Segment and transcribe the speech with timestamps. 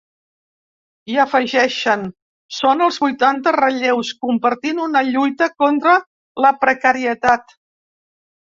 [1.15, 2.05] I afegeixen:
[2.61, 5.97] Són els vuitanta relleus, compartint una lluita contra
[6.47, 7.59] la precarietat.